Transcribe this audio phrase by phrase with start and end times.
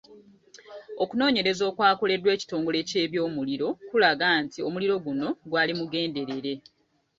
[1.03, 6.53] Okunnoonyereza okwakoleddwa ekitongole ky'ebyomuliro kulaga nti omuliro guno gwali mugenderere.